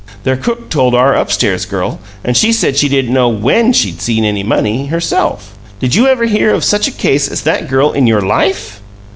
Their 0.23 0.35
cook 0.35 0.69
told 0.71 0.95
our 0.95 1.13
upstairs 1.15 1.67
girl, 1.67 1.99
and 2.23 2.35
she 2.35 2.51
said 2.51 2.75
she 2.75 2.89
didn't 2.89 3.13
know 3.13 3.29
WHEN 3.29 3.71
she'd 3.71 4.01
seen 4.01 4.25
any 4.25 4.41
money, 4.41 4.87
herself! 4.87 5.55
Did 5.79 5.93
you 5.93 6.07
ever 6.07 6.25
hear 6.25 6.55
of 6.55 6.63
such 6.63 6.87
a 6.87 6.91
case 6.91 7.27
as 7.27 7.41
that 7.41 7.67
girl 7.69 7.91
in 7.91 8.07
your 8.07 8.21
LIFE?" 8.21 8.81